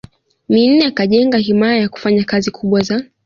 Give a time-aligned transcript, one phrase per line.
[0.51, 2.97] Minne akajenga himaya yakufanya kazi kubwa za